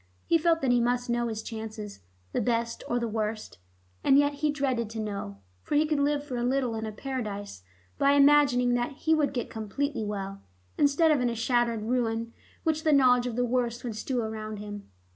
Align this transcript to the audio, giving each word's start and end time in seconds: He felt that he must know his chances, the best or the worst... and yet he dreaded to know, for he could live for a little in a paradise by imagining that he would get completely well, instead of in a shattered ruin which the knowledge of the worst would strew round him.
He 0.25 0.39
felt 0.39 0.61
that 0.61 0.71
he 0.71 0.81
must 0.81 1.11
know 1.11 1.27
his 1.27 1.43
chances, 1.43 1.99
the 2.31 2.41
best 2.41 2.83
or 2.87 2.97
the 2.97 3.07
worst... 3.07 3.59
and 4.03 4.17
yet 4.17 4.33
he 4.33 4.49
dreaded 4.49 4.89
to 4.89 4.99
know, 4.99 5.37
for 5.61 5.75
he 5.75 5.85
could 5.85 5.99
live 5.99 6.23
for 6.23 6.37
a 6.37 6.43
little 6.43 6.73
in 6.73 6.87
a 6.87 6.91
paradise 6.91 7.61
by 7.99 8.13
imagining 8.13 8.73
that 8.73 8.93
he 8.93 9.13
would 9.13 9.31
get 9.31 9.51
completely 9.51 10.03
well, 10.03 10.41
instead 10.75 11.11
of 11.11 11.21
in 11.21 11.29
a 11.29 11.35
shattered 11.35 11.83
ruin 11.83 12.33
which 12.63 12.83
the 12.83 12.91
knowledge 12.91 13.27
of 13.27 13.35
the 13.35 13.45
worst 13.45 13.83
would 13.83 13.95
strew 13.95 14.23
round 14.23 14.57
him. 14.57 14.89